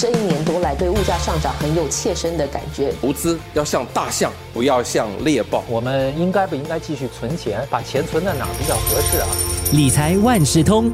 [0.00, 2.90] 这一年多来对物价上涨很有切身的感觉。
[3.02, 5.62] 投资要像大象，不要像猎豹。
[5.68, 7.60] 我们应该不应该继续存钱？
[7.68, 9.26] 把钱存在哪比较合适啊？
[9.74, 10.90] 理财万事通。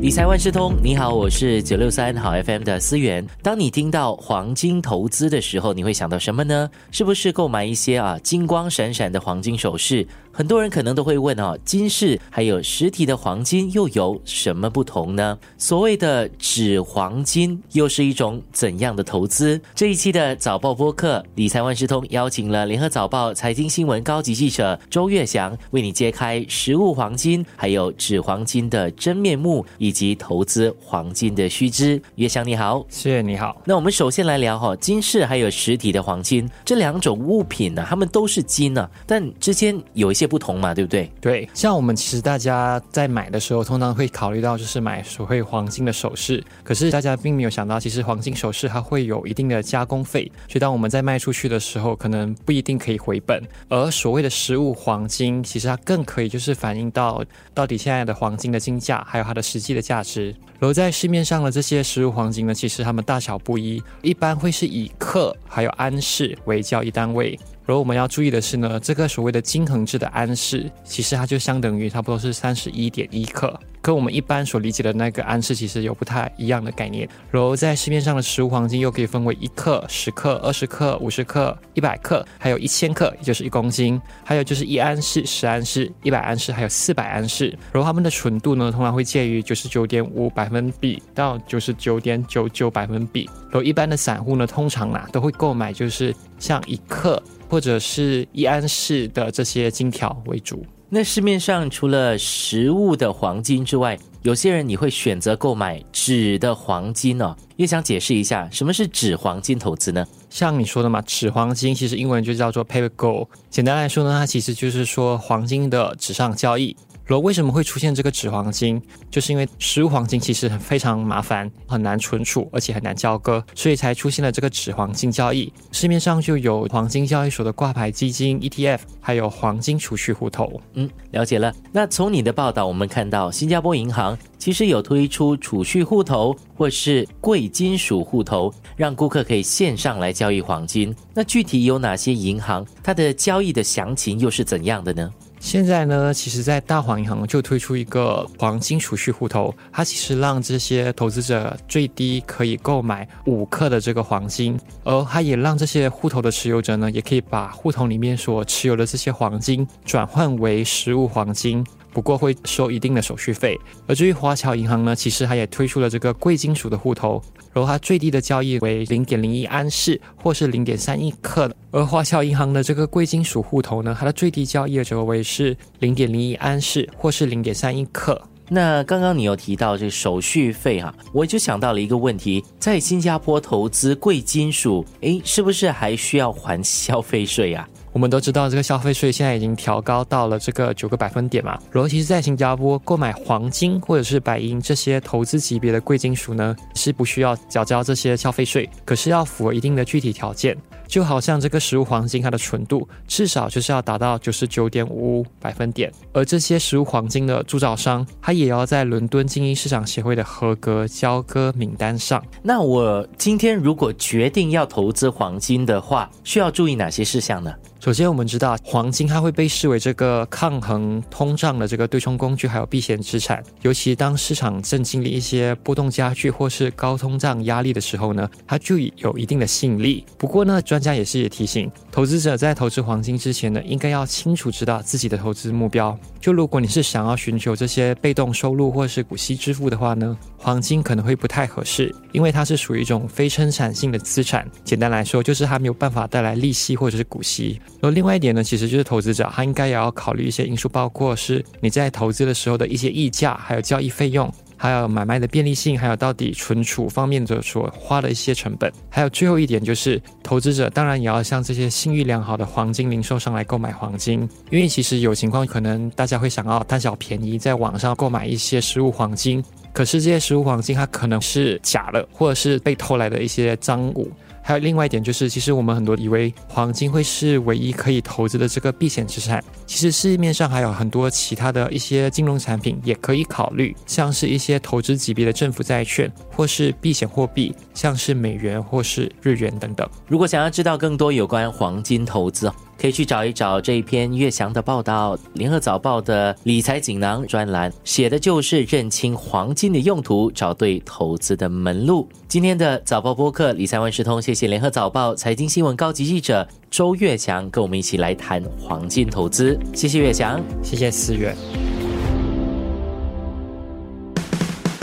[0.00, 3.26] 理财万事通，你好，我是九六三好 FM 的思源。
[3.42, 6.70] 当你听到黄金投资的时候，你会想到什么呢？
[6.92, 10.06] 是不是购买一些啊金光闪闪的黄金首饰？
[10.30, 15.36] 很多人可能都会问哦，金饰还有实体的黄金又有什么不同呢？
[15.56, 19.60] 所谓的纸黄金又是一种怎样的投资？
[19.74, 32.00] 这一期的早报播客理财万事通邀请了联合早报财经新闻高级记者周月祥，为你揭开实物黄金还有纸黄金的真面目，以及投资黄金的须知。
[32.14, 33.60] 月香你好，谢谢你好。
[33.64, 40.28] 那我们首先来聊哈，金饰还有实体的黄金这两种物品呢，它们都是金呢，但之间有一些。
[40.28, 41.10] 不同嘛，对不对？
[41.22, 46.44] 对，像我们其实大家在买的时候，通常会考虑到就是买所谓黄金的首饰。
[46.62, 53.42] 可是大家并没有想到，其实黄金首饰它会有一定的加工费，所以当我们在卖出去的时候，可能不一定可以回本。
[53.70, 60.34] 而所谓的实物黄金，其实它更可以就是反映到到底现在的黄金的金价，还有它的实际价值。
[60.58, 67.38] 然后在市面上的这些实物黄金呢，其实它们大小不一，一般会是以克还有安士为交易单位。
[67.68, 73.60] 然后我们要注意的是呢，这个所谓的金恒制的安士，其实它就相等于差不多是三十一点一克。
[73.82, 77.06] 跟我们一般所理解的那个安士其实有不太一样的概念。
[77.30, 84.00] 然后在市面上的实物黄金又可以分为一克、十克、二十克、五十克、一百克，还有一千克，也就是一公斤。
[84.24, 87.50] 还有就是一安士、十安士、一百安士，还有四百安士。
[87.70, 93.28] 然后它们的纯度呢，通常会介于九十九点五百分比到九十九点九九百分比。
[93.42, 100.64] 然后一般的散户呢，通常啊都会购买就是像一克或者是一安市的这些金条为主。
[100.90, 107.36] 那市面上除了实物的黄金之外，有些人你会选择购买纸的黄金哦。
[107.56, 110.06] 也想解释一下，什么是纸黄金投资呢？
[110.30, 113.26] 像你说的嘛，纸黄金其实英文就叫做 paper gold。
[113.50, 116.74] 简单来说呢，它其实就是说黄金的纸上交易。
[117.08, 118.80] 然后为什么会出现这个纸黄金？
[119.10, 125.50] 就是因为实物黄金其实非常麻烦，很难存储，而且很难交割，所以才出现了这个纸黄金交易。
[125.72, 130.60] 市面上就有黄金交易所的挂牌基金 ETF，还有黄金储蓄户头。
[130.74, 131.50] 嗯，了解了。
[131.72, 140.94] 那从你的报道，我们看到新加坡银行其实有推出储蓄户头或是贵金属户头，让顾客可以线上来交易黄金。
[141.14, 142.66] 那具体有哪些银行？
[142.82, 145.10] 它的交易的详情又是怎样的呢？
[145.48, 161.64] 现在呢，其实，在大黄银行就推出一个黄金储蓄户头，它其实让这些投资者最低可以购买五克的这个黄金，而它也让这些户头的持有者呢，也可以把户头里面所持有的这些黄金转换为实物黄金。
[161.98, 163.58] 不过会收一定的手续费。
[163.88, 167.20] 而至于华侨银行呢，其实它也推出了这个贵金属的户头，
[167.52, 171.52] 然后它最低的交易为零点零一安士或是零点三一克。
[171.72, 178.22] 而华侨银行的这个贵金属户头呢，它的最低交易额折为是零点零一安士或是零点三一克。
[178.48, 187.68] 那刚刚你有提到这个手续费哈，我就想到了一个问题，在新加坡投资贵金属，诶，是不是还需要还消费税啊？
[187.92, 191.58] 我们都知道，这个消费税现在已经调高到了这个九个百分点嘛。
[191.74, 200.56] 尤其是在新加坡购买黄金或者是白银这些投资级别的贵金属呢，是不需要缴交这些消费税，可是要符合一定的具体条件。
[200.86, 212.24] 就好像这个实物黄金，它的纯度至少就是要达到九十九点五百分点，而这些实物黄金的铸造商，它也要在伦敦精英市场协会的合格交割名单上。
[212.42, 217.52] 那我今天如果决定要投资黄金的话，需要注意哪些事项呢？
[217.88, 223.42] 首先，我们知道黄金它会被视为这个抗衡通胀的这个对冲工具，还有避险资产。
[223.62, 230.04] 尤其当市场正经历一些波动加剧或是高通胀压力的时候呢，它就有一定的吸引力。
[230.18, 235.98] 不过呢，专家也是也提醒投资者在投资黄金之前呢，应该要清楚知道自己的投资目标。
[236.20, 244.46] 就如果你是想要寻求这些被动收入或是股息支付的话呢，黄金可能会不太合适，因为它是属于一种非生产性的资产。
[244.62, 247.58] 简单来说，就是它没有办法带来利息或者是股息。
[247.80, 258.72] 然后另外一点呢，其实就是投资者他应该也要考虑一些因素，包括是你在投资的时候的一些溢价，还有交易费用，还有买卖的便利性，还有到底存储方面的所花的一些成本。
[258.88, 269.42] 还有最后一点就是，投资者当然也要向这些信誉良好的黄金零售商来购买黄金，因为其实有情况可能大家会想要贪小便宜，在网上购买一些实物黄金，
[269.72, 274.10] 可是这些实物黄金它可能是假的，或者是被偷来的一些赃物。
[274.48, 289.86] 还有另外一点就是，其实我们很多以为黄金会是唯一可以投资的这个避险资产，其实市面上还有很多其他的一些金融产品也可以考虑，像是一些投资级别的政府债券，或是避险货币，像是美元或是日元等等。
[290.06, 292.50] 如果想要知道更多有关黄金投资，
[292.80, 302.08] 可以去找一找这一篇岳翔的报道，《联合早报》的理财锦囊专栏写的就是认清黄金的用途，找对投资的门路。
[302.28, 309.58] 今天的早报播客理财万事通，谢谢《联合早报》财经新闻高级记者周岳翔跟我们一起来谈黄金投资。
[309.74, 311.36] 谢谢岳翔，谢谢思远。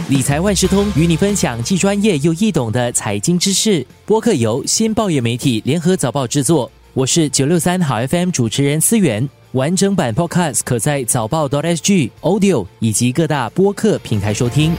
[0.10, 3.84] 理财万事通与你分享既专业又易懂的财经知识。
[4.06, 6.70] 播客由新报业媒体联合早报制作。
[6.96, 14.74] 我是九六三好 FM 主持人思源，完整版 Podcast 可在早报 .sg Audio 以及各大播客平台收听。